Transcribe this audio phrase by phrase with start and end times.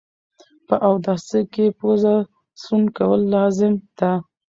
[0.67, 2.15] په اوداسه کي پوزه
[2.61, 4.11] سوڼ کول لازم ده